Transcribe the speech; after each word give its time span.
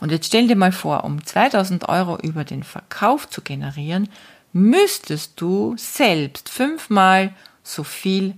Und 0.00 0.12
jetzt 0.12 0.26
stell 0.26 0.46
dir 0.46 0.56
mal 0.56 0.72
vor, 0.72 1.04
um 1.04 1.24
2000 1.24 1.88
Euro 1.88 2.18
über 2.18 2.44
den 2.44 2.62
Verkauf 2.62 3.28
zu 3.28 3.42
generieren, 3.42 4.08
müsstest 4.52 5.40
du 5.40 5.74
selbst 5.76 6.48
fünfmal 6.48 7.34
so 7.62 7.84
viel 7.84 8.34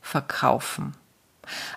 verkaufen. 0.00 0.94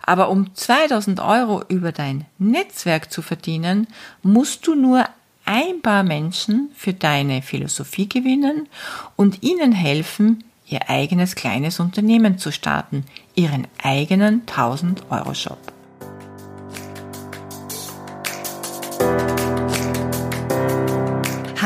Aber 0.02 0.30
um 0.30 0.54
2000 0.56 1.20
Euro 1.20 1.64
über 1.68 1.92
dein 1.92 2.26
Netzwerk 2.38 3.12
zu 3.12 3.22
verdienen, 3.22 3.88
musst 4.22 4.66
du 4.68 4.76
nur 4.76 5.06
ein 5.46 5.82
paar 5.82 6.04
Menschen 6.04 6.70
für 6.76 6.94
deine 6.94 7.42
Philosophie 7.42 8.10
gewinnen 8.10 8.68
und 9.16 9.44
ihnen 9.44 9.72
helfen, 9.72 10.44
ihr 10.68 10.90
eigenes 10.90 11.36
kleines 11.36 11.80
Unternehmen 11.80 12.38
zu 12.38 12.52
starten, 12.52 13.06
ihren 13.36 13.68
eigenen 13.82 14.42
1000 14.42 15.10
Euro 15.10 15.34
Shop. 15.34 15.77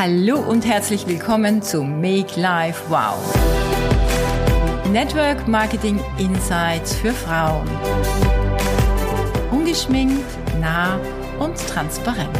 Hallo 0.04 0.40
und 0.40 0.66
herzlich 0.66 1.06
willkommen 1.06 1.62
zu 1.62 1.84
Make 1.84 2.40
Life 2.40 2.82
Wow. 2.88 3.14
Network 4.90 5.46
Marketing 5.46 6.00
Insights 6.18 6.96
für 6.96 7.12
Frauen. 7.12 7.68
Ungeschminkt, 9.52 10.24
nah 10.60 10.98
und 11.38 11.56
transparent. 11.68 12.36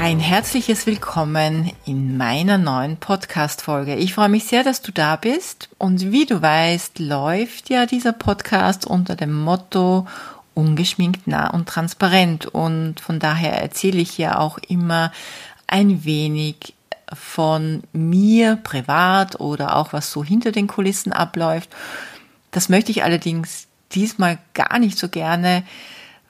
Ein 0.00 0.20
herzliches 0.20 0.86
Willkommen 0.86 1.70
in 1.84 2.16
meiner 2.16 2.56
neuen 2.56 2.96
Podcast-Folge. 2.96 3.96
Ich 3.96 4.14
freue 4.14 4.30
mich 4.30 4.44
sehr, 4.44 4.64
dass 4.64 4.80
du 4.80 4.90
da 4.90 5.16
bist. 5.16 5.68
Und 5.76 6.12
wie 6.12 6.24
du 6.24 6.40
weißt, 6.40 6.98
läuft 6.98 7.68
ja 7.68 7.84
dieser 7.84 8.14
Podcast 8.14 8.86
unter 8.86 9.16
dem 9.16 9.38
Motto 9.38 10.06
ungeschminkt, 10.54 11.26
nah 11.26 11.50
und 11.50 11.68
transparent. 11.68 12.46
Und 12.46 13.00
von 13.00 13.18
daher 13.18 13.60
erzähle 13.62 14.00
ich 14.00 14.18
ja 14.18 14.38
auch 14.38 14.58
immer 14.58 15.12
ein 15.66 16.04
wenig 16.04 16.74
von 17.12 17.82
mir 17.92 18.56
privat 18.56 19.40
oder 19.40 19.76
auch 19.76 19.92
was 19.92 20.10
so 20.10 20.24
hinter 20.24 20.52
den 20.52 20.66
Kulissen 20.66 21.12
abläuft. 21.12 21.70
Das 22.50 22.68
möchte 22.68 22.90
ich 22.90 23.04
allerdings 23.04 23.68
diesmal 23.92 24.38
gar 24.54 24.78
nicht 24.78 24.98
so 24.98 25.08
gerne, 25.08 25.64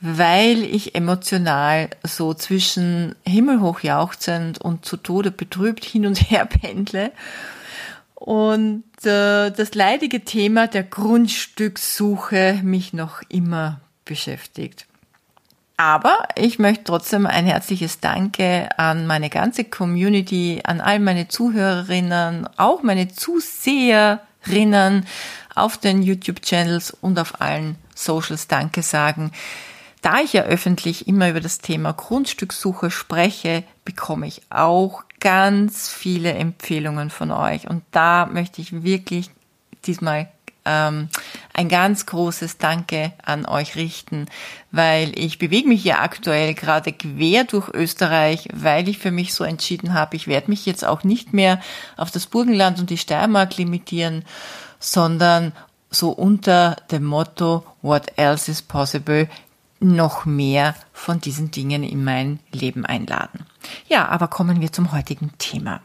weil 0.01 0.65
ich 0.65 0.95
emotional 0.95 1.91
so 2.03 2.35
zwischen 2.35 3.15
himmelhoch 3.25 3.81
jauchzend 3.81 4.61
und 4.61 4.85
zu 4.85 4.97
Tode 4.97 5.31
betrübt 5.31 5.85
hin 5.85 6.07
und 6.07 6.31
her 6.31 6.45
pendle. 6.61 7.13
Und 8.15 8.85
äh, 9.05 9.51
das 9.51 9.75
leidige 9.75 10.25
Thema 10.25 10.69
der 10.69 10.85
Grundstückssuche 10.85 12.61
mich 12.63 12.93
noch 12.93 13.23
immer 13.29 13.81
beschäftigt. 14.13 14.87
Aber 15.79 16.19
ich 16.37 16.59
möchte 16.59 16.85
trotzdem 16.85 17.27
ein 17.27 17.47
herzliches 17.47 17.99
Danke 17.99 18.69
an 18.77 19.07
meine 19.07 19.31
ganze 19.31 19.65
Community, 19.65 20.61
an 20.65 20.83
all 20.83 21.01
meine 21.01 21.29
Zuhörerinnen, 21.29 22.47
auch 22.59 22.83
meine 22.83 23.09
Zuseherinnen 23.09 25.07
auf 25.55 25.79
den 25.79 26.03
YouTube-Channels 26.03 26.91
und 27.01 27.19
auf 27.19 27.41
allen 27.41 27.77
Socials 27.95 28.49
Danke 28.49 28.83
sagen. 28.83 29.33
Da 30.03 30.21
ich 30.21 30.35
ja 30.35 30.43
öffentlich 30.43 31.09
immer 31.09 31.31
über 31.31 31.41
das 31.41 31.59
Thema 31.59 31.93
Grundstückssuche 31.93 32.91
spreche, 32.91 33.65
bekomme 33.85 34.27
ich 34.27 34.43
auch 34.51 35.05
ganz 35.21 35.89
viele 35.89 36.35
Empfehlungen 36.35 37.09
von 37.09 37.31
euch. 37.31 37.69
Und 37.69 37.83
da 37.93 38.27
möchte 38.27 38.61
ich 38.61 38.83
wirklich 38.83 39.31
diesmal 39.87 40.29
ähm, 40.65 41.09
ein 41.53 41.69
ganz 41.69 42.07
großes 42.07 42.59
Danke 42.59 43.13
an 43.25 43.47
euch 43.47 43.77
richten, 43.77 44.27
weil 44.71 45.19
ich 45.19 45.39
bewege 45.39 45.69
mich 45.69 45.85
ja 45.85 46.01
aktuell 46.01 46.55
gerade 46.55 46.93
quer 46.93 47.45
durch 47.45 47.69
Österreich, 47.69 48.49
weil 48.53 48.89
ich 48.89 48.99
für 48.99 49.11
mich 49.11 49.35
so 49.35 49.45
entschieden 49.45 49.95
habe, 49.95 50.17
ich 50.17 50.27
werde 50.27 50.51
mich 50.51 50.67
jetzt 50.67 50.85
auch 50.85 51.05
nicht 51.05 51.33
mehr 51.33 51.61
auf 51.97 52.11
das 52.11 52.27
Burgenland 52.27 52.79
und 52.79 52.91
die 52.91 52.99
Steiermark 52.99 53.57
limitieren, 53.57 54.25
sondern 54.79 55.53
so 55.91 56.11
unter 56.11 56.77
dem 56.91 57.05
Motto 57.05 57.65
What 57.83 58.13
else 58.17 58.51
is 58.51 58.63
possible 58.63 59.29
noch 59.81 60.25
mehr 60.25 60.75
von 60.93 61.21
diesen 61.21 61.51
Dingen 61.51 61.83
in 61.83 62.05
mein 62.05 62.39
Leben 62.53 62.87
einladen. 62.87 63.47
Ja, 63.89 64.09
aber 64.09 64.29
kommen 64.29 64.61
wir 64.61 64.73
zum 64.73 64.93
heutigen 64.93 65.33
Thema. 65.39 65.81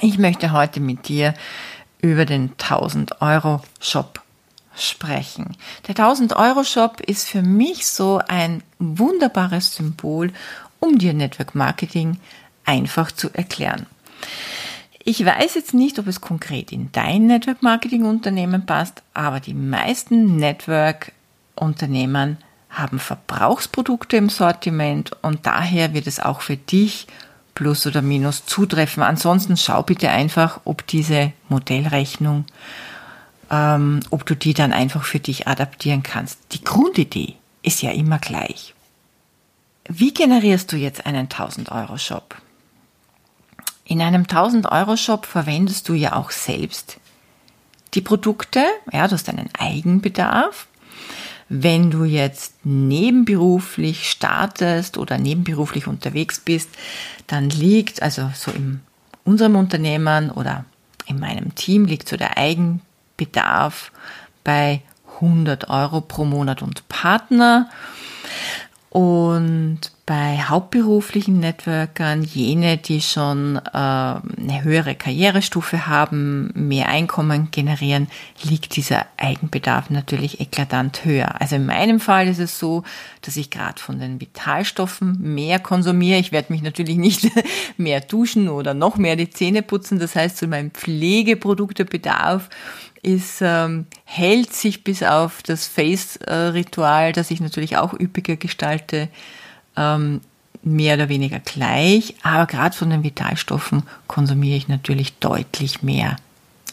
Ich 0.00 0.18
möchte 0.18 0.52
heute 0.52 0.80
mit 0.80 1.08
dir 1.08 1.34
über 2.02 2.24
den 2.24 2.52
1000 2.52 3.20
Euro 3.20 3.62
Shop 3.80 4.20
sprechen. 4.76 5.56
Der 5.86 5.90
1000 5.90 6.36
Euro 6.36 6.64
Shop 6.64 7.00
ist 7.00 7.28
für 7.28 7.42
mich 7.42 7.86
so 7.86 8.20
ein 8.28 8.62
wunderbares 8.78 9.74
Symbol, 9.74 10.32
um 10.78 10.98
dir 10.98 11.12
Network 11.12 11.54
Marketing 11.54 12.18
einfach 12.64 13.12
zu 13.12 13.30
erklären. 13.32 13.86
Ich 15.02 15.24
weiß 15.24 15.54
jetzt 15.54 15.74
nicht, 15.74 15.98
ob 15.98 16.06
es 16.06 16.20
konkret 16.20 16.72
in 16.72 16.92
dein 16.92 17.26
Network 17.26 17.62
Marketing 17.62 18.04
Unternehmen 18.04 18.66
passt, 18.66 19.02
aber 19.14 19.40
die 19.40 19.54
meisten 19.54 20.36
Network 20.36 21.12
Unternehmen 21.54 22.38
haben 22.68 22.98
Verbrauchsprodukte 22.98 24.16
im 24.16 24.28
Sortiment 24.28 25.10
und 25.22 25.46
daher 25.46 25.94
wird 25.94 26.06
es 26.06 26.20
auch 26.20 26.40
für 26.40 26.56
dich 26.56 27.06
plus 27.60 27.86
oder 27.86 28.00
minus 28.00 28.46
zutreffen. 28.46 29.02
Ansonsten 29.02 29.58
schau 29.58 29.82
bitte 29.82 30.08
einfach, 30.08 30.62
ob 30.64 30.86
diese 30.86 31.34
Modellrechnung, 31.50 32.46
ähm, 33.50 34.00
ob 34.08 34.24
du 34.24 34.34
die 34.34 34.54
dann 34.54 34.72
einfach 34.72 35.04
für 35.04 35.20
dich 35.20 35.46
adaptieren 35.46 36.02
kannst. 36.02 36.38
Die 36.52 36.64
Grundidee 36.64 37.34
ist 37.62 37.82
ja 37.82 37.90
immer 37.90 38.18
gleich. 38.18 38.74
Wie 39.86 40.14
generierst 40.14 40.72
du 40.72 40.78
jetzt 40.78 41.04
einen 41.04 41.28
1000 41.28 41.70
Euro 41.70 41.98
Shop? 41.98 42.34
In 43.84 44.00
einem 44.00 44.22
1000 44.22 44.64
Euro 44.72 44.96
Shop 44.96 45.26
verwendest 45.26 45.86
du 45.90 45.92
ja 45.92 46.14
auch 46.14 46.30
selbst 46.30 46.98
die 47.92 48.00
Produkte, 48.00 48.64
ja, 48.90 49.06
du 49.06 49.14
hast 49.14 49.28
einen 49.28 49.50
Eigenbedarf 49.58 50.66
wenn 51.52 51.90
du 51.90 52.04
jetzt 52.04 52.64
nebenberuflich 52.64 54.08
startest 54.08 54.96
oder 54.96 55.18
nebenberuflich 55.18 55.88
unterwegs 55.88 56.38
bist, 56.38 56.70
dann 57.26 57.50
liegt, 57.50 58.02
also 58.02 58.30
so 58.34 58.52
in 58.52 58.80
unserem 59.24 59.56
Unternehmen 59.56 60.30
oder 60.30 60.64
in 61.06 61.18
meinem 61.18 61.56
Team 61.56 61.86
liegt 61.86 62.08
so 62.08 62.16
der 62.16 62.38
Eigenbedarf 62.38 63.90
bei 64.44 64.82
100 65.16 65.68
Euro 65.68 66.00
pro 66.00 66.24
Monat 66.24 66.62
und 66.62 66.88
Partner. 66.88 67.68
Und 68.88 69.80
bei 70.10 70.42
hauptberuflichen 70.42 71.38
Networkern, 71.38 72.24
jene, 72.24 72.78
die 72.78 73.00
schon 73.00 73.54
äh, 73.54 73.60
eine 73.72 74.64
höhere 74.64 74.96
Karrierestufe 74.96 75.86
haben, 75.86 76.50
mehr 76.54 76.88
Einkommen 76.88 77.52
generieren, 77.52 78.08
liegt 78.42 78.74
dieser 78.74 79.06
Eigenbedarf 79.16 79.88
natürlich 79.88 80.40
eklatant 80.40 81.04
höher. 81.04 81.40
Also 81.40 81.54
in 81.54 81.64
meinem 81.64 82.00
Fall 82.00 82.26
ist 82.26 82.40
es 82.40 82.58
so, 82.58 82.82
dass 83.22 83.36
ich 83.36 83.50
gerade 83.50 83.80
von 83.80 84.00
den 84.00 84.20
Vitalstoffen 84.20 85.16
mehr 85.20 85.60
konsumiere. 85.60 86.18
Ich 86.18 86.32
werde 86.32 86.52
mich 86.52 86.62
natürlich 86.62 86.96
nicht 86.96 87.30
mehr 87.76 88.00
duschen 88.00 88.48
oder 88.48 88.74
noch 88.74 88.96
mehr 88.96 89.14
die 89.14 89.30
Zähne 89.30 89.62
putzen. 89.62 90.00
Das 90.00 90.16
heißt, 90.16 90.38
so 90.38 90.48
mein 90.48 90.72
Pflegeproduktebedarf 90.72 92.48
ist, 93.00 93.42
ähm, 93.42 93.86
hält 94.06 94.54
sich 94.54 94.82
bis 94.82 95.04
auf 95.04 95.44
das 95.44 95.68
Face-Ritual, 95.68 97.12
das 97.12 97.30
ich 97.30 97.40
natürlich 97.40 97.76
auch 97.76 97.94
üppiger 97.94 98.34
gestalte, 98.34 99.08
ähm, 99.76 100.20
mehr 100.62 100.94
oder 100.94 101.08
weniger 101.08 101.40
gleich. 101.40 102.14
Aber 102.22 102.46
gerade 102.46 102.76
von 102.76 102.90
den 102.90 103.02
Vitalstoffen 103.02 103.84
konsumiere 104.06 104.56
ich 104.56 104.68
natürlich 104.68 105.18
deutlich 105.18 105.82
mehr. 105.82 106.16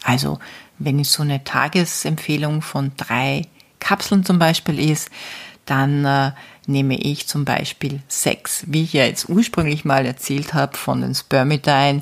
Also 0.04 0.40
wenn 0.80 1.00
es 1.00 1.14
so 1.14 1.24
eine 1.24 1.44
Tagesempfehlung 1.44 2.62
von 2.62 2.92
drei 2.98 3.44
Kapseln 3.80 4.26
zum 4.26 4.40
Beispiel 4.40 4.80
ist, 4.80 5.10
dann 5.66 6.06
äh, 6.06 6.32
nehme 6.66 6.98
ich 6.98 7.28
zum 7.28 7.46
Beispiel 7.46 8.02
sechs, 8.08 8.64
wie 8.68 8.84
ich 8.84 8.94
ja 8.94 9.06
jetzt 9.06 9.30
ursprünglich 9.30 9.86
mal 9.86 10.06
erzählt 10.06 10.54
habe 10.54 10.78
von 10.78 11.02
den 11.02 11.16
Spermidine, 11.16 12.02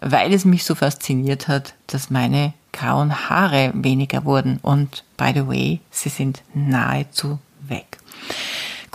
weil 0.00 0.32
es 0.32 0.44
mich 0.44 0.64
so 0.64 0.74
fasziniert 0.74 1.48
hat, 1.48 1.74
dass 1.86 2.10
meine 2.10 2.52
grauen 2.72 3.28
Haare 3.30 3.72
weniger 3.74 4.24
wurden. 4.24 4.58
Und 4.60 5.04
by 5.16 5.32
the 5.34 5.46
way, 5.46 5.80
sie 5.90 6.10
sind 6.10 6.42
nahezu 6.54 7.38
weg. 7.60 7.98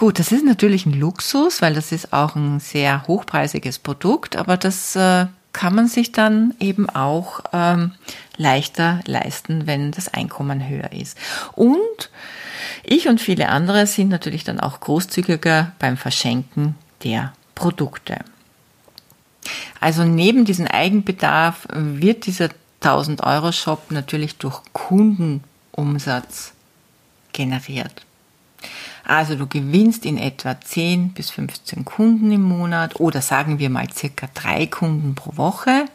Gut, 0.01 0.17
das 0.17 0.31
ist 0.31 0.43
natürlich 0.43 0.87
ein 0.87 0.99
Luxus, 0.99 1.61
weil 1.61 1.75
das 1.75 1.91
ist 1.91 2.11
auch 2.11 2.35
ein 2.35 2.59
sehr 2.59 3.05
hochpreisiges 3.05 3.77
Produkt, 3.77 4.35
aber 4.35 4.57
das 4.57 4.95
äh, 4.95 5.27
kann 5.53 5.75
man 5.75 5.87
sich 5.87 6.11
dann 6.11 6.55
eben 6.59 6.89
auch 6.89 7.41
ähm, 7.53 7.91
leichter 8.35 9.01
leisten, 9.05 9.67
wenn 9.67 9.91
das 9.91 10.11
Einkommen 10.11 10.67
höher 10.67 10.91
ist. 10.91 11.19
Und 11.53 12.09
ich 12.81 13.09
und 13.09 13.21
viele 13.21 13.49
andere 13.49 13.85
sind 13.85 14.09
natürlich 14.09 14.43
dann 14.43 14.59
auch 14.59 14.79
großzügiger 14.79 15.73
beim 15.77 15.97
Verschenken 15.97 16.73
der 17.03 17.33
Produkte. 17.53 18.17
Also 19.79 20.03
neben 20.03 20.45
diesem 20.45 20.65
Eigenbedarf 20.65 21.67
wird 21.69 22.25
dieser 22.25 22.49
1000 22.79 23.21
Euro 23.21 23.51
Shop 23.51 23.91
natürlich 23.91 24.37
durch 24.37 24.61
Kundenumsatz 24.73 26.53
generiert. 27.33 28.03
Also 29.03 29.35
du 29.35 29.47
gewinnst 29.47 30.05
in 30.05 30.17
etwa 30.17 30.59
10 30.59 31.13
bis 31.13 31.31
15 31.31 31.85
Kunden 31.85 32.31
im 32.31 32.43
Monat 32.43 32.99
oder 32.99 33.21
sagen 33.21 33.59
wir 33.59 33.69
mal 33.69 33.87
circa 33.91 34.27
drei 34.33 34.67
Kunden 34.67 35.15
pro 35.15 35.37
Woche. 35.37 35.85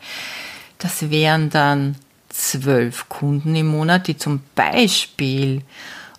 Das 0.79 1.11
wären 1.11 1.51
dann 1.51 1.97
zwölf 2.29 3.09
Kunden 3.09 3.55
im 3.55 3.69
Monat, 3.69 4.09
die 4.09 4.17
zum 4.17 4.41
Beispiel 4.55 5.63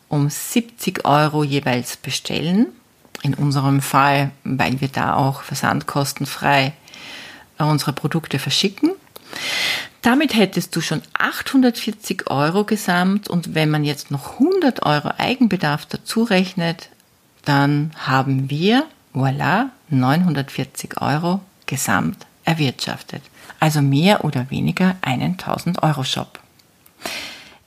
um 0.10 0.30
70 0.30 1.06
Euro 1.06 1.44
jeweils 1.44 1.98
bestellen. 1.98 2.68
In 3.24 3.34
unserem 3.34 3.82
Fall, 3.82 4.32
weil 4.44 4.80
wir 4.80 4.90
da 4.90 5.16
auch 5.16 5.42
versandkostenfrei 5.42 6.74
unsere 7.58 7.94
Produkte 7.94 8.38
verschicken. 8.40 8.92
Damit 10.02 10.36
hättest 10.36 10.76
du 10.76 10.82
schon 10.82 11.02
840 11.18 12.30
Euro 12.30 12.64
gesamt 12.64 13.30
und 13.30 13.56
wenn 13.56 13.70
man 13.70 13.84
jetzt 13.84 14.12
noch 14.12 14.34
100 14.34 14.86
Euro 14.86 15.12
Eigenbedarf 15.18 15.86
dazu 15.86 16.24
rechnet, 16.24 16.90
dann 17.44 17.92
haben 17.98 18.50
wir, 18.50 18.86
voilà, 19.14 19.68
940 19.90 21.02
Euro 21.02 21.42
gesamt 21.66 22.26
erwirtschaftet. 22.44 23.22
Also 23.60 23.82
mehr 23.82 24.24
oder 24.24 24.50
weniger 24.50 24.96
einen 25.02 25.32
1000 25.32 25.82
Euro 25.84 26.04
Shop. 26.04 26.40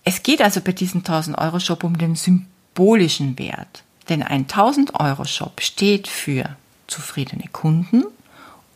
Es 0.04 0.22
geht 0.22 0.40
also 0.40 0.60
bei 0.60 0.72
diesem 0.72 1.00
1000 1.00 1.36
Euro 1.38 1.60
Shop 1.60 1.84
um 1.84 1.98
den 1.98 2.14
symbolischen 2.16 3.38
Wert. 3.38 3.82
Denn 4.08 4.22
ein 4.22 4.42
1000 4.42 4.98
Euro 4.98 5.24
Shop 5.24 5.60
steht 5.60 6.08
für 6.08 6.56
zufriedene 6.86 7.44
Kunden, 7.52 8.04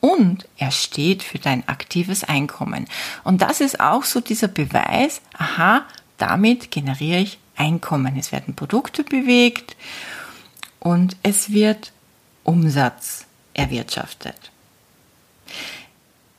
und 0.05 0.47
er 0.59 0.71
steht 0.71 1.23
für 1.23 1.39
dein 1.39 1.67
aktives 1.67 2.25
Einkommen. 2.25 2.85
Und 3.23 3.41
das 3.41 3.63
ist 3.63 3.81
auch 3.81 4.05
so 4.05 4.21
dieser 4.21 4.49
Beweis, 4.49 5.23
aha, 5.33 5.87
damit 6.19 6.71
generiere 6.71 7.21
ich 7.21 7.39
Einkommen. 7.57 8.19
Es 8.19 8.31
werden 8.31 8.55
Produkte 8.55 9.03
bewegt 9.03 9.77
und 10.79 11.17
es 11.23 11.53
wird 11.53 11.93
Umsatz 12.43 13.25
erwirtschaftet. 13.55 14.37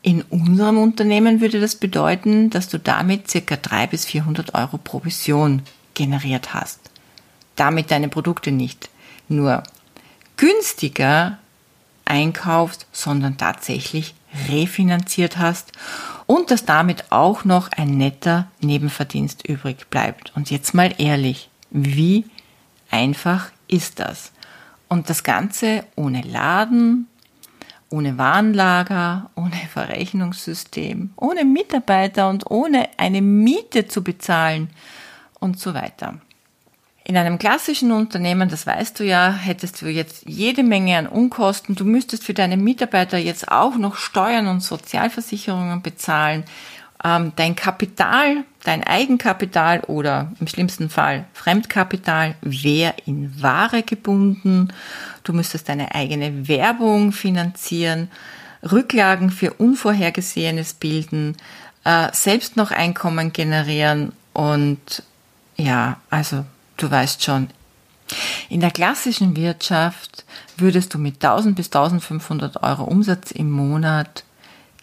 In 0.03 0.21
unserem 0.21 0.77
Unternehmen 0.77 1.41
würde 1.41 1.59
das 1.59 1.75
bedeuten, 1.75 2.51
dass 2.51 2.69
du 2.69 2.77
damit 2.77 3.31
circa 3.31 3.55
300 3.55 3.89
bis 3.89 4.05
400 4.05 4.53
Euro 4.53 4.77
Provision 4.77 5.63
generiert 5.95 6.53
hast. 6.53 6.79
Damit 7.55 7.89
deine 7.89 8.09
Produkte 8.09 8.51
nicht 8.51 8.89
nur 9.27 9.63
günstiger 10.37 11.39
einkaufst, 12.05 12.87
sondern 12.91 13.37
tatsächlich 13.37 14.15
refinanziert 14.49 15.37
hast 15.37 15.71
und 16.25 16.51
dass 16.51 16.65
damit 16.65 17.11
auch 17.11 17.45
noch 17.45 17.71
ein 17.71 17.97
netter 17.97 18.47
Nebenverdienst 18.61 19.47
übrig 19.47 19.89
bleibt. 19.89 20.33
Und 20.35 20.51
jetzt 20.51 20.73
mal 20.73 20.93
ehrlich, 20.97 21.49
wie 21.71 22.25
einfach 22.89 23.51
ist 23.67 23.99
das? 23.99 24.31
Und 24.87 25.09
das 25.09 25.23
Ganze 25.23 25.83
ohne 25.95 26.21
Laden, 26.21 27.07
ohne 27.89 28.17
Warenlager, 28.17 29.29
ohne 29.35 29.55
Verrechnungssystem, 29.71 31.11
ohne 31.15 31.45
Mitarbeiter 31.45 32.29
und 32.29 32.49
ohne 32.49 32.89
eine 32.97 33.21
Miete 33.21 33.87
zu 33.87 34.03
bezahlen 34.03 34.69
und 35.39 35.59
so 35.59 35.73
weiter. 35.73 36.19
In 37.07 37.17
einem 37.17 37.37
klassischen 37.37 37.91
Unternehmen, 37.91 38.49
das 38.49 38.65
weißt 38.65 38.99
du 38.99 39.03
ja, 39.03 39.31
hättest 39.31 39.79
du 39.79 39.85
jetzt 39.85 40.23
jede 40.25 40.63
Menge 40.63 40.97
an 40.97 41.05
Unkosten. 41.05 41.75
Du 41.75 41.85
müsstest 41.85 42.23
für 42.23 42.33
deine 42.33 42.57
Mitarbeiter 42.57 43.19
jetzt 43.19 43.51
auch 43.51 43.77
noch 43.77 43.95
Steuern 43.95 44.47
und 44.47 44.61
Sozialversicherungen 44.61 45.83
bezahlen. 45.83 46.45
Ähm, 47.03 47.31
dein 47.35 47.55
Kapital, 47.55 48.43
dein 48.63 48.83
Eigenkapital 48.83 49.81
oder 49.81 50.31
im 50.39 50.47
schlimmsten 50.47 50.89
Fall 50.89 51.25
Fremdkapital 51.33 52.33
wäre 52.41 52.95
in 53.05 53.39
Ware 53.39 53.83
gebunden. 53.83 54.69
Du 55.23 55.31
müsstest 55.31 55.69
deine 55.69 55.93
eigene 55.93 56.47
Werbung 56.47 57.11
finanzieren, 57.11 58.09
Rücklagen 58.63 59.29
für 59.29 59.53
Unvorhergesehenes 59.53 60.73
bilden, 60.73 61.37
äh, 61.83 62.07
selbst 62.13 62.57
noch 62.57 62.71
Einkommen 62.71 63.31
generieren 63.31 64.13
und 64.33 65.03
ja, 65.55 65.97
also 66.09 66.45
Du 66.77 66.89
weißt 66.89 67.23
schon, 67.23 67.49
in 68.49 68.59
der 68.59 68.71
klassischen 68.71 69.35
Wirtschaft 69.35 70.25
würdest 70.57 70.93
du 70.93 70.97
mit 70.97 71.23
1000 71.23 71.55
bis 71.55 71.67
1500 71.67 72.61
Euro 72.63 72.83
Umsatz 72.83 73.31
im 73.31 73.49
Monat 73.49 74.23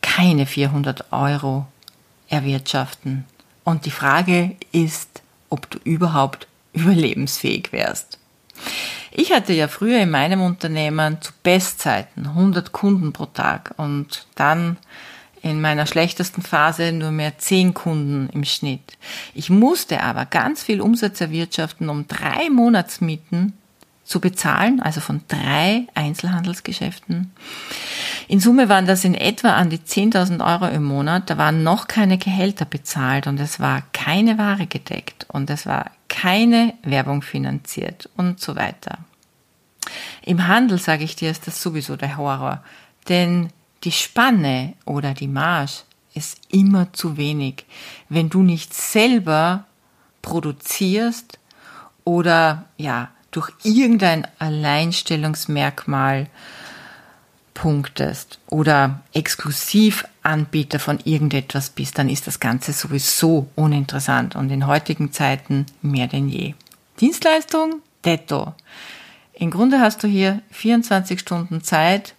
keine 0.01 0.47
400 0.47 1.13
Euro 1.13 1.67
erwirtschaften. 2.29 3.25
Und 3.65 3.87
die 3.87 3.91
Frage 3.91 4.57
ist, 4.73 5.23
ob 5.49 5.71
du 5.71 5.79
überhaupt 5.85 6.49
überlebensfähig 6.73 7.73
wärst. 7.73 8.19
Ich 9.11 9.33
hatte 9.33 9.53
ja 9.53 9.69
früher 9.69 10.01
in 10.01 10.11
meinem 10.11 10.41
Unternehmen 10.41 11.21
zu 11.21 11.33
Bestzeiten 11.43 12.27
100 12.27 12.73
Kunden 12.73 13.13
pro 13.13 13.27
Tag 13.27 13.75
und 13.77 14.27
dann 14.35 14.79
in 15.43 15.61
meiner 15.61 15.87
schlechtesten 15.87 16.43
Phase 16.43 16.93
nur 16.93 17.11
mehr 17.11 17.39
zehn 17.39 17.75
Kunden 17.75 18.29
im 18.33 18.45
Schnitt. 18.45 18.97
Ich 19.35 19.51
musste 19.51 20.03
aber 20.03 20.25
ganz 20.25 20.63
viel 20.63 20.81
Umsatz 20.81 21.21
erwirtschaften, 21.21 21.89
um 21.89 22.07
drei 22.07 22.49
Monatsmieten 22.49 23.53
zu 24.05 24.21
bezahlen, 24.21 24.81
also 24.81 25.01
von 25.01 25.23
drei 25.29 25.87
Einzelhandelsgeschäften. 25.95 27.33
In 28.29 28.41
Summe 28.41 28.69
waren 28.69 28.87
das 28.87 29.05
in 29.05 29.15
etwa 29.15 29.55
an 29.55 29.71
die 29.71 29.79
10.000 29.79 30.45
Euro 30.45 30.73
im 30.73 30.85
Monat. 30.85 31.29
Da 31.31 31.39
waren 31.39 31.63
noch 31.63 31.89
keine 31.89 32.19
Gehälter 32.19 32.65
bezahlt 32.65 33.27
und 33.27 33.39
es 33.41 33.59
war 33.59 33.83
keine 33.93 34.39
Ware 34.39 34.67
gedeckt 34.67 35.27
und 35.29 35.51
es 35.51 35.67
war 35.67 35.91
keine 36.09 36.75
Werbung 36.83 37.23
finanziert 37.23 38.09
und 38.17 38.41
so 38.41 38.55
weiter. 38.55 38.99
Im 40.25 40.47
Handel, 40.47 40.79
sage 40.79 41.05
ich 41.05 41.17
dir, 41.17 41.31
ist 41.31 41.47
das 41.47 41.61
sowieso 41.61 41.97
der 41.97 42.17
Horror. 42.17 42.63
Denn 43.09 43.51
die 43.85 43.93
Spanne 43.93 44.75
oder 44.85 45.15
die 45.15 45.29
Marge 45.29 45.83
ist 46.15 46.39
immer 46.51 46.93
zu 46.93 47.17
wenig, 47.17 47.65
wenn 48.09 48.29
du 48.29 48.43
nicht 48.43 48.75
selber 48.75 49.65
produzierst 50.21 51.39
oder 52.05 52.67
ja, 52.77 53.11
durch 53.31 53.51
irgendein 53.63 54.27
Alleinstellungsmerkmal 54.39 56.29
punktest 57.55 58.39
oder 58.47 59.03
Exklusivanbieter 59.13 60.79
von 60.79 60.99
irgendetwas 61.05 61.71
bist, 61.71 61.99
dann 61.99 62.09
ist 62.09 62.27
das 62.27 62.41
Ganze 62.41 62.73
sowieso 62.73 63.49
uninteressant 63.55 64.37
und 64.37 64.51
in 64.51 64.67
heutigen 64.67 65.13
Zeiten 65.13 65.67
mehr 65.81 66.07
denn 66.09 66.29
je. 66.29 66.55
Dienstleistung, 67.01 67.81
detto. 68.05 68.55
Im 69.35 69.51
Grunde 69.51 69.81
hast 69.81 70.03
du 70.03 70.09
hier 70.09 70.43
24 70.51 71.19
Stunden 71.19 71.63
Zeit, 71.63 72.15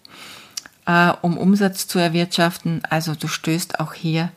äh, 0.86 1.12
um 1.22 1.38
Umsatz 1.38 1.88
zu 1.88 2.00
erwirtschaften. 2.00 2.82
Also 2.90 3.16
du 3.16 3.28
stößt 3.28 3.80
auch 3.80 3.94
hier 3.94 4.32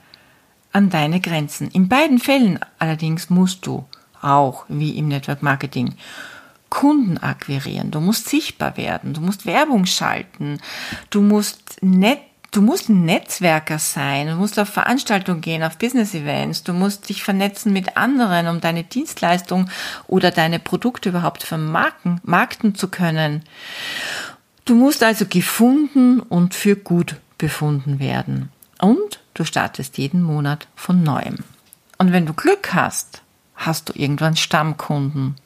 an 0.73 0.91
deine 0.91 1.21
Grenzen. 1.21 1.71
In 1.71 1.89
beiden 1.89 2.19
Fällen 2.19 2.59
allerdings 2.79 3.31
musst 3.31 3.67
du 3.67 3.85
auch, 4.21 4.65
wie 4.69 4.99
im 4.99 5.09
Network 5.09 5.43
Marketing, 5.43 5.95
Kunden 6.69 7.17
akquirieren. 7.19 7.91
Du 7.91 8.01
musst 8.01 8.29
sichtbar 8.29 8.77
werden. 8.77 9.15
Du 9.15 9.21
musst 9.21 9.47
Werbung 9.47 9.87
schalten. 9.87 10.59
Du 11.11 11.23
musst 11.23 11.79
nett 11.81 12.21
Du 12.53 12.63
musst 12.63 12.89
ein 12.89 13.05
Netzwerker 13.05 13.79
sein, 13.79 14.29
du 14.29 14.35
musst 14.37 14.59
auf 14.59 14.71
Veranstaltungen 14.71 15.43
gehen, 15.43 15.63
auf 15.63 15.77
Business-Events, 15.77 16.63
du 16.63 16.73
musst 16.73 17.11
dich 17.11 17.23
vernetzen 17.23 17.71
mit 17.71 17.99
anderen, 17.99 18.47
um 18.47 18.63
deine 18.63 18.83
Dienstleistung 18.83 19.69
oder 20.07 20.31
deine 20.31 20.59
Produkte 20.59 21.11
überhaupt 21.11 21.43
vermarkten, 21.43 22.19
markten 22.25 22.75
zu 22.75 22.89
können. 22.89 23.43
Du 24.67 24.75
musst 24.75 25.05
also 25.05 25.27
gefunden 25.27 26.19
und 26.19 26.53
für 26.53 26.75
gut 26.75 27.15
befunden 27.39 28.01
werden. 28.01 28.51
Und 28.81 29.21
du 29.35 29.45
startest 29.45 29.97
jeden 29.97 30.23
Monat 30.23 30.67
von 30.75 31.05
neuem. 31.05 31.39
Und 31.99 32.11
wenn 32.13 32.27
du 32.27 32.33
Glück 32.35 32.75
hast, 32.75 33.23
hast 33.55 33.89
du 33.89 33.93
irgendwann 33.95 34.35
Stammkunden. 34.35 35.37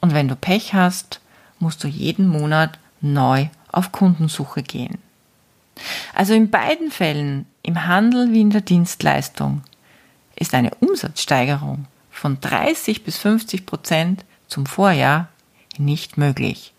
Und 0.00 0.14
wenn 0.14 0.26
du 0.26 0.36
Pech 0.36 0.72
hast, 0.72 1.20
musst 1.58 1.84
du 1.84 1.88
jeden 1.88 2.26
Monat 2.26 2.78
neu 3.02 3.48
auf 3.70 3.92
Kundensuche 3.92 4.62
gehen. 4.62 4.96
Also 6.14 6.32
in 6.32 6.50
beiden 6.50 6.90
Fällen, 6.90 7.44
im 7.62 7.86
Handel 7.86 8.32
wie 8.32 8.40
in 8.40 8.50
der 8.50 8.62
Dienstleistung, 8.62 9.62
ist 10.34 10.54
eine 10.54 10.74
Umsatzsteigerung 10.76 11.84
von 12.10 12.40
30 12.40 13.04
bis 13.04 13.18
50 13.18 13.66
Prozent 13.66 14.24
zum 14.48 14.64
Vorjahr 14.64 15.28
nicht 15.76 16.16
möglich. 16.16 16.72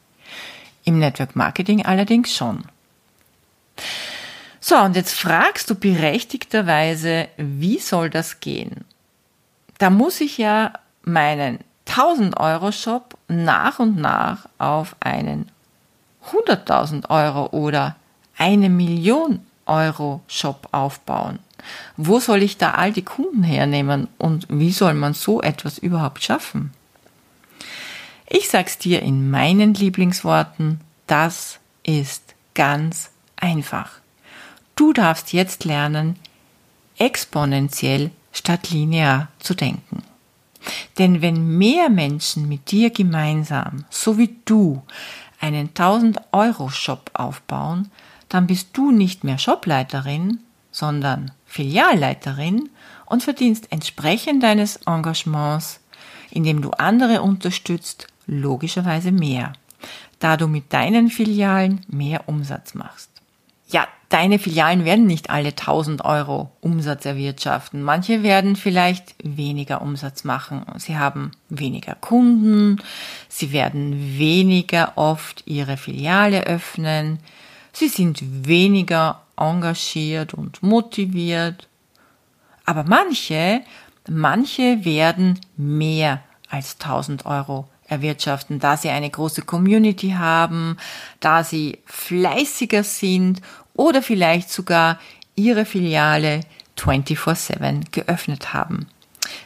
Im 0.84 1.00
Network 1.00 1.36
Marketing 1.36 1.86
allerdings 1.86 2.36
schon. 2.36 2.64
So, 4.60 4.78
und 4.78 4.96
jetzt 4.96 5.14
fragst 5.14 5.70
du 5.70 5.76
berechtigterweise, 5.76 7.28
wie 7.38 7.80
soll 7.80 8.10
das 8.10 8.40
gehen? 8.40 8.86
Da 9.78 9.90
muss 9.90 10.22
ich 10.22 10.38
ja 10.38 10.74
meinen 11.04 11.60
1000 11.88 12.40
Euro 12.40 12.72
Shop 12.72 13.18
nach 13.28 13.80
und 13.80 13.98
nach 13.98 14.48
auf 14.58 14.96
einen 15.00 15.52
100.000 16.32 17.10
Euro 17.10 17.48
oder 17.48 17.96
eine 18.38 18.70
Million 18.70 19.46
Euro 19.66 20.22
Shop 20.28 20.68
aufbauen. 20.72 21.40
Wo 21.98 22.20
soll 22.20 22.44
ich 22.44 22.58
da 22.58 22.72
all 22.72 22.92
die 22.92 23.04
Kunden 23.04 23.44
hernehmen 23.44 24.08
und 24.18 24.48
wie 24.50 24.72
soll 24.72 24.94
man 24.94 25.14
so 25.14 25.42
etwas 25.42 25.78
überhaupt 25.78 26.24
schaffen? 26.24 26.72
Ich 28.28 28.50
sag's 28.50 28.78
dir 28.78 29.02
in 29.02 29.30
meinen 29.30 29.74
Lieblingsworten, 29.74 30.80
das 31.08 31.60
ist 31.84 32.36
ganz 32.54 33.12
einfach. 33.36 33.92
Du 34.76 34.94
darfst 34.94 35.34
jetzt 35.34 35.66
lernen, 35.66 36.18
exponentiell 36.98 38.12
statt 38.32 38.72
linear 38.72 39.28
zu 39.40 39.54
denken. 39.54 40.04
Denn 40.98 41.22
wenn 41.22 41.58
mehr 41.58 41.90
Menschen 41.90 42.48
mit 42.48 42.72
dir 42.72 42.90
gemeinsam, 42.90 43.86
so 43.90 44.18
wie 44.18 44.36
du, 44.46 44.82
einen 45.40 45.70
1000 45.70 46.22
Euro 46.32 46.70
Shop 46.70 47.12
aufbauen, 47.14 47.92
dann 48.30 48.48
bist 48.48 48.70
du 48.74 48.92
nicht 48.92 49.24
mehr 49.24 49.38
Shopleiterin, 49.38 50.40
sondern 50.72 51.32
Filialleiterin 51.46 52.70
und 53.06 53.24
verdienst 53.24 53.72
entsprechend 53.72 54.42
deines 54.42 54.78
Engagements, 54.88 55.82
indem 56.32 56.62
du 56.62 56.72
andere 56.72 57.22
unterstützt, 57.22 58.08
logischerweise 58.28 59.12
mehr, 59.12 59.54
da 60.20 60.38
du 60.38 60.48
mit 60.48 60.74
deinen 60.74 61.10
Filialen 61.10 61.82
mehr 61.88 62.28
Umsatz 62.28 62.74
machst. 62.74 63.10
Ja, 63.68 63.88
deine 64.10 64.38
Filialen 64.38 64.86
werden 64.86 65.08
nicht 65.08 65.32
alle 65.32 65.50
1000 65.50 66.06
Euro 66.06 66.52
Umsatz 66.62 67.06
erwirtschaften. 67.06 67.82
Manche 67.82 68.22
werden 68.22 68.56
vielleicht 68.56 69.16
weniger 69.24 69.82
Umsatz 69.82 70.24
machen. 70.24 70.64
Sie 70.78 70.98
haben 70.98 71.32
weniger 71.50 71.96
Kunden. 71.96 72.80
Sie 73.30 73.52
werden 73.52 74.18
weniger 74.20 74.94
oft 74.96 75.44
ihre 75.48 75.78
Filiale 75.78 76.44
öffnen. 76.44 77.20
Sie 77.72 77.88
sind 77.88 78.48
weniger 78.48 79.24
engagiert 79.36 80.36
und 80.36 80.62
motiviert. 80.62 81.68
Aber 82.66 82.84
manche, 82.84 83.62
manche 84.08 84.86
werden 84.86 85.40
mehr 85.58 86.22
als 86.50 86.78
1000 86.80 87.26
Euro 87.26 87.68
erwirtschaften, 87.94 88.60
da 88.60 88.76
sie 88.78 88.90
eine 88.90 89.10
große 89.10 89.44
Community 89.44 90.12
haben, 90.12 90.78
da 91.20 91.44
sie 91.44 91.80
fleißiger 91.86 92.84
sind 92.84 93.42
oder 93.74 94.02
vielleicht 94.02 94.52
sogar 94.52 95.00
ihre 95.36 95.66
Filiale 95.66 96.42
24/7 96.76 97.92
geöffnet 97.92 98.54
haben. 98.54 98.88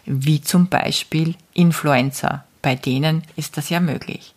Wie 0.06 0.42
zum 0.42 0.68
Beispiel 0.68 1.36
Influencer. 1.54 2.44
Bei 2.62 2.76
denen 2.76 3.24
ist 3.36 3.58
das 3.58 3.70
ja 3.70 3.80
möglich. 3.80 4.34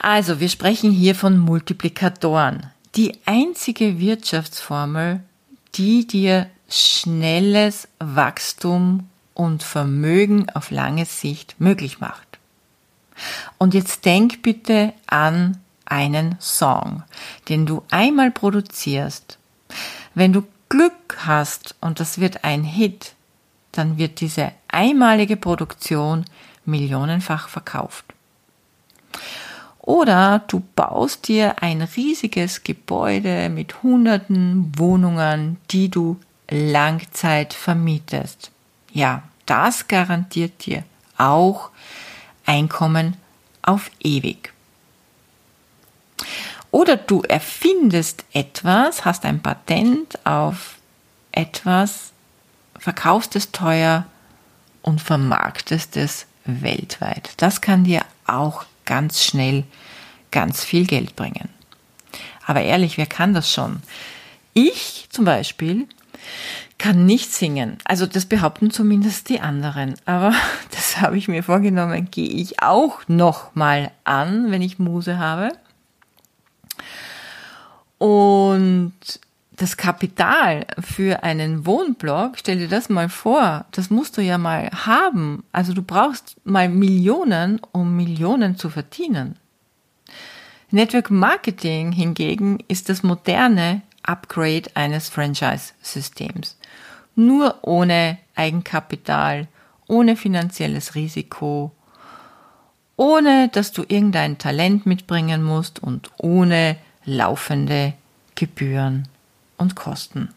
Also, 0.00 0.40
wir 0.40 0.48
sprechen 0.48 0.90
hier 0.90 1.14
von 1.14 1.38
Multiplikatoren. 1.38 2.70
Die 2.94 3.12
einzige 3.26 3.98
Wirtschaftsformel, 3.98 5.20
die 5.74 6.06
dir 6.06 6.48
schnelles 6.68 7.88
Wachstum 7.98 9.08
und 9.34 9.62
Vermögen 9.62 10.48
auf 10.54 10.70
lange 10.70 11.04
Sicht 11.04 11.56
möglich 11.58 12.00
macht. 12.00 12.25
Und 13.58 13.74
jetzt 13.74 14.04
denk 14.04 14.42
bitte 14.42 14.92
an 15.06 15.58
einen 15.84 16.36
Song, 16.40 17.02
den 17.48 17.66
du 17.66 17.82
einmal 17.90 18.30
produzierst. 18.30 19.38
Wenn 20.14 20.32
du 20.32 20.42
Glück 20.68 21.18
hast 21.18 21.76
und 21.80 22.00
das 22.00 22.18
wird 22.18 22.44
ein 22.44 22.64
Hit, 22.64 23.14
dann 23.72 23.98
wird 23.98 24.20
diese 24.20 24.52
einmalige 24.68 25.36
Produktion 25.36 26.24
millionenfach 26.64 27.48
verkauft. 27.48 28.04
Oder 29.80 30.42
du 30.48 30.64
baust 30.74 31.28
dir 31.28 31.62
ein 31.62 31.82
riesiges 31.82 32.64
Gebäude 32.64 33.48
mit 33.48 33.84
hunderten 33.84 34.72
Wohnungen, 34.76 35.58
die 35.70 35.88
du 35.88 36.18
Langzeit 36.50 37.54
vermietest. 37.54 38.50
Ja, 38.92 39.22
das 39.46 39.86
garantiert 39.86 40.66
dir 40.66 40.82
auch 41.16 41.70
Einkommen 42.46 43.16
auf 43.62 43.90
ewig. 44.00 44.52
Oder 46.70 46.96
du 46.96 47.22
erfindest 47.22 48.24
etwas, 48.32 49.04
hast 49.04 49.24
ein 49.24 49.42
Patent 49.42 50.18
auf 50.26 50.76
etwas, 51.32 52.12
verkaufst 52.78 53.36
es 53.36 53.52
teuer 53.52 54.06
und 54.82 55.00
vermarktest 55.00 55.96
es 55.96 56.26
weltweit. 56.44 57.30
Das 57.38 57.60
kann 57.60 57.84
dir 57.84 58.02
auch 58.26 58.64
ganz 58.84 59.24
schnell 59.24 59.64
ganz 60.30 60.64
viel 60.64 60.86
Geld 60.86 61.16
bringen. 61.16 61.48
Aber 62.46 62.62
ehrlich, 62.62 62.98
wer 62.98 63.06
kann 63.06 63.34
das 63.34 63.52
schon? 63.52 63.82
Ich 64.54 65.06
zum 65.10 65.24
Beispiel 65.24 65.88
kann 66.78 67.06
nicht 67.06 67.32
singen. 67.32 67.78
Also 67.84 68.06
das 68.06 68.26
behaupten 68.26 68.70
zumindest 68.70 69.28
die 69.28 69.40
anderen. 69.40 69.94
Aber 70.04 70.32
das 70.70 71.00
habe 71.00 71.16
ich 71.18 71.28
mir 71.28 71.42
vorgenommen, 71.42 72.08
gehe 72.10 72.28
ich 72.28 72.62
auch 72.62 73.00
noch 73.08 73.54
mal 73.54 73.90
an, 74.04 74.50
wenn 74.50 74.62
ich 74.62 74.78
Muse 74.78 75.18
habe. 75.18 75.50
Und 77.98 78.92
das 79.56 79.78
Kapital 79.78 80.66
für 80.80 81.22
einen 81.22 81.64
Wohnblock, 81.64 82.32
stell 82.36 82.58
dir 82.58 82.68
das 82.68 82.90
mal 82.90 83.08
vor, 83.08 83.64
das 83.70 83.88
musst 83.88 84.18
du 84.18 84.22
ja 84.22 84.36
mal 84.36 84.68
haben. 84.70 85.44
Also 85.50 85.72
du 85.72 85.82
brauchst 85.82 86.36
mal 86.44 86.68
Millionen, 86.68 87.60
um 87.72 87.96
Millionen 87.96 88.56
zu 88.56 88.68
verdienen. 88.68 89.36
Network 90.70 91.10
Marketing 91.10 91.92
hingegen 91.92 92.58
ist 92.68 92.88
das 92.88 93.02
moderne 93.02 93.82
Upgrade 94.06 94.70
eines 94.74 95.08
Franchise-Systems. 95.08 96.56
Nur 97.14 97.58
ohne 97.62 98.18
Eigenkapital, 98.34 99.48
ohne 99.88 100.16
finanzielles 100.16 100.94
Risiko, 100.94 101.72
ohne 102.96 103.48
dass 103.48 103.72
du 103.72 103.84
irgendein 103.86 104.38
Talent 104.38 104.86
mitbringen 104.86 105.42
musst 105.42 105.82
und 105.82 106.10
ohne 106.18 106.76
laufende 107.04 107.94
Gebühren 108.34 109.08
und 109.58 109.76
Kosten. 109.76 110.30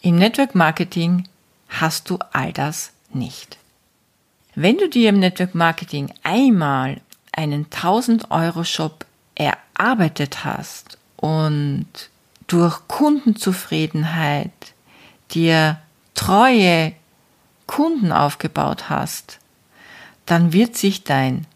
Im 0.00 0.16
Network 0.16 0.54
Marketing 0.54 1.28
hast 1.68 2.10
du 2.10 2.18
all 2.32 2.52
das 2.52 2.92
nicht. 3.12 3.58
Wenn 4.54 4.76
du 4.76 4.88
dir 4.88 5.08
im 5.08 5.18
Network 5.18 5.54
Marketing 5.54 6.12
einmal 6.22 7.00
einen 7.32 7.64
1000 7.64 8.30
Euro 8.30 8.64
Shop 8.64 9.06
erarbeitet 9.34 10.44
hast 10.44 10.98
und 11.16 11.86
durch 12.52 12.86
Kundenzufriedenheit 12.86 14.52
dir 15.30 15.78
treue 16.12 16.92
Kunden 17.66 18.12
aufgebaut 18.12 18.90
hast, 18.90 19.38
dann 20.26 20.52
wird 20.52 20.76
sich 20.76 21.02
dein 21.02 21.46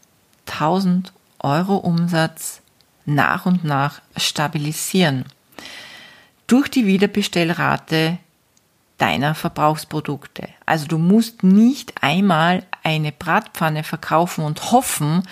1000 0.47 1.13
Euro 1.41 1.77
Umsatz 1.77 2.63
nach 3.05 3.45
und 3.45 3.63
nach 3.63 4.01
stabilisieren. 4.17 5.27
Durch 6.47 6.69
die 6.69 6.87
Wiederbestellrate 6.87 8.17
deiner 8.99 9.35
Verbrauchsprodukte. 9.35 10.49
Also 10.65 10.87
du 10.87 10.99
musst 10.99 11.43
nicht 11.43 11.95
einmal 12.03 12.63
eine 12.83 13.13
Bratpfanne 13.13 13.85
verkaufen 13.85 14.45
und 14.45 14.73
hoffen, 14.73 15.23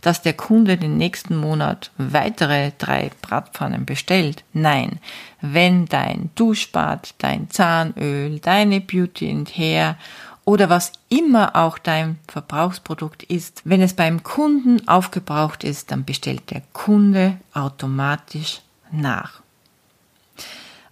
dass 0.00 0.20
der 0.20 0.34
Kunde 0.34 0.76
den 0.76 0.98
nächsten 0.98 1.36
Monat 1.36 1.90
weitere 1.96 2.72
drei 2.76 3.10
Bratpfannen 3.22 3.86
bestellt. 3.86 4.44
Nein, 4.52 4.98
wenn 5.40 5.86
dein 5.86 6.30
Duschbad, 6.34 7.14
dein 7.18 7.48
Zahnöl, 7.50 8.40
deine 8.40 8.80
Beauty 8.80 9.30
and 9.30 9.56
Hair 9.56 9.96
oder 10.44 10.68
was 10.68 10.92
immer 11.08 11.56
auch 11.56 11.78
dein 11.78 12.18
Verbrauchsprodukt 12.28 13.22
ist, 13.22 13.62
wenn 13.64 13.80
es 13.80 13.94
beim 13.94 14.22
Kunden 14.22 14.86
aufgebraucht 14.86 15.64
ist, 15.64 15.90
dann 15.90 16.04
bestellt 16.04 16.50
der 16.50 16.62
Kunde 16.74 17.38
automatisch 17.54 18.60
nach. 18.90 19.40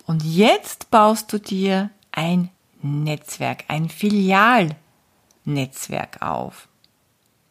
Und 0.06 0.24
jetzt 0.24 0.90
baust 0.90 1.32
du 1.32 1.38
dir 1.38 1.90
ein 2.12 2.50
Netzwerk, 2.82 3.64
ein 3.68 3.88
Filialnetzwerk 3.88 6.20
auf. 6.20 6.68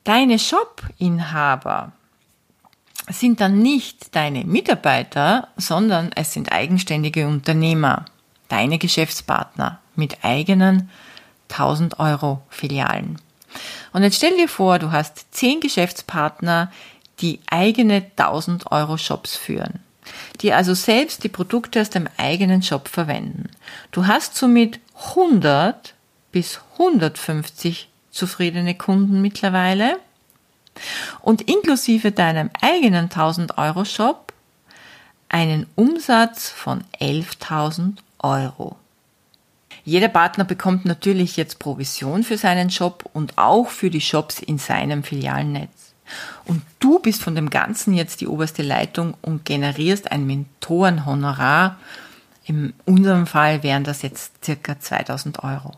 Deine 0.04 0.38
Shop-Inhaber 0.40 1.94
sind 3.10 3.42
dann 3.42 3.60
nicht 3.60 4.16
deine 4.16 4.46
Mitarbeiter, 4.46 5.48
sondern 5.58 6.12
es 6.16 6.34
sind 6.34 6.52
eigenständige 6.52 7.28
Unternehmer, 7.28 8.06
deine 8.48 8.78
Geschäftspartner 8.78 9.80
mit 9.96 10.24
eigenen 10.24 10.92
1000 11.50 12.00
Euro 12.00 12.44
Filialen. 12.50 13.20
Und 13.94 14.04
jetzt 14.04 14.18
stell 14.18 14.36
dir 14.38 14.48
vor, 14.48 14.80
du 14.80 14.92
hast 14.92 15.34
zehn 15.34 15.60
Geschäftspartner, 15.60 16.72
die 17.20 17.42
eigene 17.50 18.06
1000 18.16 18.72
Euro 18.72 18.98
Shops 18.98 19.36
führen 19.36 19.82
die 20.42 20.54
also 20.54 20.74
selbst 20.74 21.24
die 21.24 21.30
Produkte 21.30 21.82
aus 21.82 21.90
dem 21.90 22.08
eigenen 22.18 22.64
Shop 22.64 22.88
verwenden. 22.88 23.50
Du 23.92 24.08
hast 24.08 24.36
somit 24.36 24.80
100 25.12 25.94
bis 26.32 26.60
150 26.74 27.90
zufriedene 28.12 28.76
Kunden 28.76 29.22
mittlerweile 29.22 29.98
und 31.22 31.42
inklusive 31.42 32.12
deinem 32.12 32.50
eigenen 32.62 33.06
1000 33.06 33.58
Euro 33.58 33.86
Shop 33.86 34.34
einen 35.30 35.66
Umsatz 35.76 36.50
von 36.50 36.84
11.000 37.00 37.98
Euro. 38.20 38.76
Jeder 39.84 40.10
Partner 40.10 40.44
bekommt 40.44 40.86
natürlich 40.86 41.38
jetzt 41.38 41.58
Provision 41.58 42.24
für 42.24 42.38
seinen 42.38 42.70
Shop 42.70 43.10
und 43.14 43.38
auch 43.38 43.70
für 43.70 43.90
die 43.90 44.02
Shops 44.02 44.40
in 44.40 44.58
seinem 44.58 45.04
Filialnetz. 45.04 45.91
Und 46.46 46.62
du 46.80 47.00
bist 47.00 47.22
von 47.22 47.36
dem 47.36 47.50
Ganzen 47.50 47.94
jetzt 47.94 48.22
die 48.22 48.28
oberste 48.28 48.64
Leitung 48.64 49.16
und 49.22 49.46
generierst 49.46 50.12
ein 50.12 50.26
Mentorenhonorar. 50.26 51.78
In 52.46 52.74
unserem 52.86 53.28
Fall 53.28 53.64
wären 53.64 53.84
das 53.84 54.02
jetzt 54.02 54.44
circa 54.44 54.80
2000 54.80 55.44
Euro. 55.44 55.74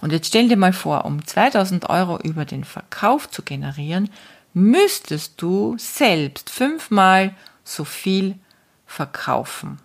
Und 0.00 0.12
jetzt 0.12 0.26
stell 0.28 0.48
dir 0.48 0.56
mal 0.56 0.72
vor, 0.72 1.04
um 1.04 1.24
2000 1.24 1.88
Euro 1.88 2.18
über 2.18 2.44
den 2.44 2.64
Verkauf 2.64 3.30
zu 3.30 3.42
generieren, 3.42 4.10
müsstest 4.54 5.40
du 5.40 5.76
selbst 5.78 6.50
fünfmal 6.50 7.34
so 7.64 7.84
viel 7.84 8.34
verkaufen. 8.86 9.78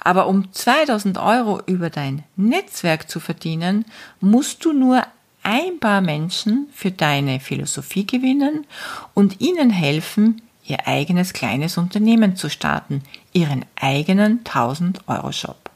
Aber 0.00 0.26
um 0.26 0.52
2000 0.52 1.18
Euro 1.18 1.60
über 1.66 1.90
dein 1.90 2.24
Netzwerk 2.36 3.08
zu 3.10 3.20
verdienen, 3.20 3.84
musst 4.20 4.64
du 4.64 4.72
nur 4.72 5.02
ein 5.42 5.78
paar 5.80 6.00
Menschen 6.00 6.68
für 6.72 6.90
deine 6.90 7.40
Philosophie 7.40 8.06
gewinnen 8.06 8.66
und 9.14 9.40
ihnen 9.40 9.70
helfen, 9.70 10.42
ihr 10.64 10.86
eigenes 10.86 11.32
kleines 11.32 11.78
Unternehmen 11.78 12.36
zu 12.36 12.50
starten, 12.50 13.02
ihren 13.32 13.64
eigenen 13.76 14.40
1000 14.44 15.08
Euro 15.08 15.32
Shop. 15.32 15.70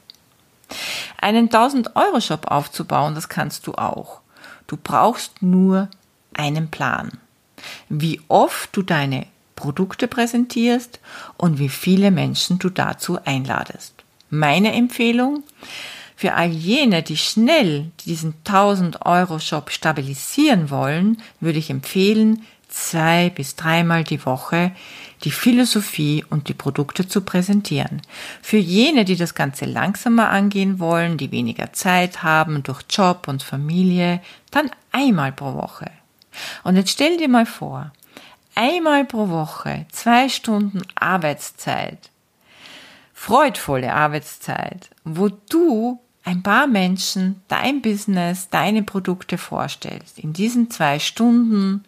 Einen 1.19 1.45
1000 1.45 1.95
Euro 1.95 2.19
Shop 2.19 2.47
aufzubauen, 2.47 3.15
das 3.15 3.29
kannst 3.29 3.67
du 3.67 3.73
auch. 3.73 4.21
Du 4.67 4.77
brauchst 4.77 5.41
nur 5.41 5.89
einen 6.33 6.69
Plan. 6.69 7.11
Wie 7.89 8.21
oft 8.27 8.75
du 8.75 8.81
deine 8.81 9.25
Produkte 9.63 10.09
präsentierst 10.09 10.99
und 11.37 11.57
wie 11.57 11.69
viele 11.69 12.11
Menschen 12.11 12.59
du 12.59 12.69
dazu 12.69 13.17
einladest. 13.23 13.93
Meine 14.29 14.73
Empfehlung 14.73 15.43
für 16.15 16.33
all 16.33 16.49
jene, 16.49 17.03
die 17.03 17.17
schnell 17.17 17.91
diesen 18.05 18.35
1000 18.45 19.05
Euro 19.05 19.39
Shop 19.39 19.71
stabilisieren 19.71 20.69
wollen, 20.69 21.21
würde 21.39 21.59
ich 21.59 21.69
empfehlen, 21.69 22.43
zwei 22.69 23.29
bis 23.29 23.55
dreimal 23.55 24.03
die 24.03 24.25
Woche 24.25 24.71
die 25.23 25.31
Philosophie 25.31 26.25
und 26.29 26.49
die 26.49 26.53
Produkte 26.53 27.07
zu 27.07 27.21
präsentieren. 27.21 28.01
Für 28.41 28.57
jene, 28.57 29.05
die 29.05 29.15
das 29.15 29.35
Ganze 29.35 29.65
langsamer 29.65 30.29
angehen 30.29 30.79
wollen, 30.79 31.17
die 31.17 31.31
weniger 31.31 31.71
Zeit 31.71 32.23
haben 32.23 32.63
durch 32.63 32.81
Job 32.89 33.27
und 33.27 33.41
Familie, 33.41 34.21
dann 34.51 34.69
einmal 34.91 35.31
pro 35.31 35.53
Woche. 35.53 35.89
Und 36.63 36.75
jetzt 36.75 36.91
stell 36.91 37.17
dir 37.17 37.29
mal 37.29 37.45
vor, 37.45 37.91
einmal 38.55 39.05
pro 39.05 39.29
Woche 39.29 39.85
zwei 39.91 40.27
Stunden 40.29 40.81
Arbeitszeit, 40.95 42.09
freudvolle 43.23 43.93
Arbeitszeit, 43.93 44.89
wo 45.05 45.29
du 45.29 46.01
ein 46.25 46.43
paar 46.43 46.67
Menschen 46.67 47.41
dein 47.47 47.81
Business, 47.81 48.49
deine 48.49 48.83
Produkte 48.83 49.37
vorstellst. 49.37 50.19
In 50.19 50.33
diesen 50.33 50.69
zwei 50.69 50.99
Stunden 50.99 51.85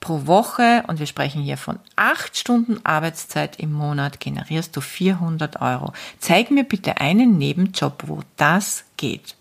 pro 0.00 0.26
Woche, 0.26 0.82
und 0.88 0.98
wir 0.98 1.06
sprechen 1.06 1.42
hier 1.42 1.58
von 1.58 1.78
acht 1.94 2.36
Stunden 2.36 2.84
Arbeitszeit 2.84 3.60
im 3.60 3.72
Monat, 3.72 4.18
generierst 4.18 4.76
du 4.76 4.80
400 4.80 5.62
Euro. 5.62 5.92
Zeig 6.18 6.50
mir 6.50 6.64
bitte 6.64 7.00
einen 7.00 7.38
Nebenjob, 7.38 8.02
wo 8.08 8.22
das 8.36 8.82
geht. 8.96 9.36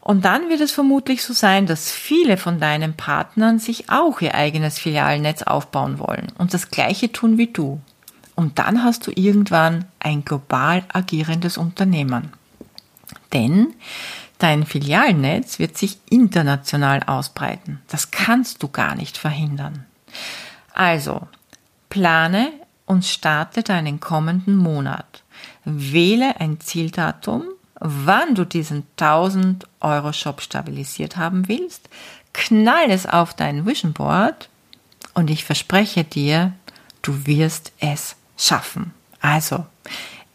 Und 0.00 0.24
dann 0.24 0.48
wird 0.48 0.62
es 0.62 0.72
vermutlich 0.72 1.22
so 1.22 1.34
sein, 1.34 1.66
dass 1.66 1.92
viele 1.92 2.38
von 2.38 2.58
deinen 2.58 2.94
Partnern 2.96 3.58
sich 3.58 3.90
auch 3.90 4.22
ihr 4.22 4.34
eigenes 4.34 4.78
Filialnetz 4.78 5.42
aufbauen 5.42 5.98
wollen 5.98 6.32
und 6.38 6.54
das 6.54 6.70
gleiche 6.70 7.12
tun 7.12 7.36
wie 7.36 7.48
du. 7.48 7.82
Und 8.34 8.58
dann 8.58 8.82
hast 8.82 9.06
du 9.06 9.12
irgendwann 9.14 9.84
ein 10.00 10.24
global 10.24 10.84
agierendes 10.92 11.56
Unternehmen. 11.56 12.32
Denn 13.32 13.74
dein 14.38 14.66
Filialnetz 14.66 15.58
wird 15.58 15.78
sich 15.78 15.98
international 16.10 17.02
ausbreiten. 17.04 17.80
Das 17.88 18.10
kannst 18.10 18.62
du 18.62 18.68
gar 18.68 18.94
nicht 18.94 19.16
verhindern. 19.16 19.84
Also, 20.72 21.28
plane 21.90 22.52
und 22.86 23.04
starte 23.04 23.62
deinen 23.62 24.00
kommenden 24.00 24.56
Monat. 24.56 25.22
Wähle 25.64 26.40
ein 26.40 26.60
Zieldatum 26.60 27.44
wann 27.80 28.34
du 28.34 28.44
diesen 28.44 28.86
1000 28.98 29.66
Euro 29.80 30.12
Shop 30.12 30.40
stabilisiert 30.40 31.16
haben 31.16 31.48
willst, 31.48 31.88
knall 32.32 32.90
es 32.90 33.06
auf 33.06 33.34
dein 33.34 33.66
Vision 33.66 33.92
Board 33.92 34.48
und 35.12 35.30
ich 35.30 35.44
verspreche 35.44 36.02
dir, 36.02 36.52
du 37.02 37.26
wirst 37.26 37.72
es 37.78 38.16
schaffen. 38.36 38.92
Also, 39.20 39.64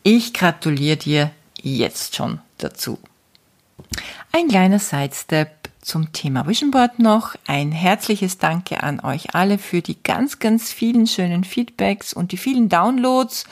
ich 0.03 0.33
gratuliere 0.33 0.97
dir 0.97 1.31
jetzt 1.62 2.15
schon 2.15 2.39
dazu. 2.57 2.99
Ein 4.31 4.47
kleiner 4.47 4.79
Sidestep 4.79 5.69
zum 5.81 6.12
Thema 6.13 6.47
Vision 6.47 6.71
Board 6.71 6.99
noch. 6.99 7.35
Ein 7.47 7.71
herzliches 7.71 8.38
Danke 8.38 8.83
an 8.83 8.99
euch 8.99 9.35
alle 9.35 9.57
für 9.57 9.81
die 9.81 10.01
ganz, 10.03 10.39
ganz 10.39 10.71
vielen 10.71 11.07
schönen 11.07 11.43
Feedbacks 11.43 12.13
und 12.13 12.31
die 12.31 12.38
vielen 12.38 12.69
Downloads 12.69 13.45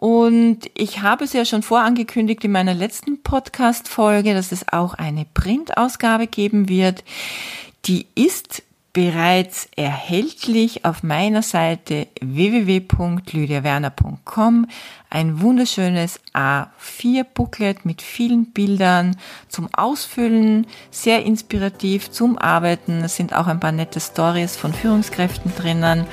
und 0.00 0.60
ich 0.72 1.02
habe 1.02 1.24
es 1.24 1.34
ja 1.34 1.44
schon 1.44 1.62
vorangekündigt 1.62 2.42
in 2.44 2.52
meiner 2.52 2.72
letzten 2.72 3.22
Podcast-Folge, 3.22 4.32
dass 4.32 4.50
es 4.50 4.66
auch 4.72 4.94
eine 4.94 5.26
Printausgabe 5.34 6.26
geben 6.26 6.70
wird. 6.70 7.04
Die 7.84 8.06
ist 8.14 8.62
bereits 8.92 9.68
erhältlich 9.76 10.84
auf 10.84 11.02
meiner 11.02 11.40
Seite 11.42 12.08
www.lydiawerner.com. 12.20 14.66
Ein 15.08 15.40
wunderschönes 15.40 16.20
A4-Booklet 16.34 17.84
mit 17.84 18.02
vielen 18.02 18.52
Bildern 18.52 19.16
zum 19.48 19.68
Ausfüllen, 19.72 20.66
sehr 20.90 21.24
inspirativ 21.24 22.10
zum 22.10 22.36
Arbeiten. 22.38 23.04
Es 23.04 23.14
sind 23.16 23.34
auch 23.34 23.46
ein 23.46 23.60
paar 23.60 23.72
nette 23.72 24.00
Stories 24.00 24.56
von 24.56 24.74
Führungskräften 24.74 25.54
drinnen. 25.56 26.04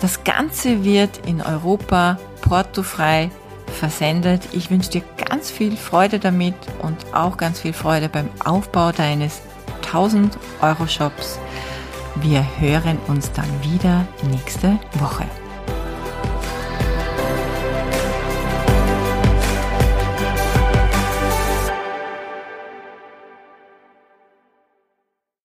Das 0.00 0.24
Ganze 0.24 0.82
wird 0.84 1.24
in 1.26 1.40
Europa 1.40 2.18
portofrei 2.40 3.30
versendet. 3.74 4.42
Ich 4.52 4.70
wünsche 4.70 4.90
dir 4.90 5.02
ganz 5.28 5.50
viel 5.50 5.76
Freude 5.76 6.18
damit 6.18 6.54
und 6.82 7.14
auch 7.14 7.36
ganz 7.36 7.60
viel 7.60 7.72
Freude 7.72 8.08
beim 8.08 8.28
Aufbau 8.44 8.92
deines 8.92 9.42
1000 9.82 10.38
Euro 10.60 10.86
Shops. 10.86 11.38
Wir 12.16 12.46
hören 12.60 12.98
uns 13.08 13.32
dann 13.32 13.48
wieder 13.62 14.06
nächste 14.30 14.78
Woche. 15.00 15.26